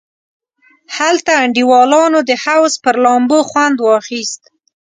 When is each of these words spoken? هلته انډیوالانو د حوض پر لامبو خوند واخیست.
هلته 0.97 1.31
انډیوالانو 1.43 2.19
د 2.29 2.31
حوض 2.43 2.73
پر 2.83 2.95
لامبو 3.03 3.39
خوند 3.49 3.77
واخیست. 3.81 4.41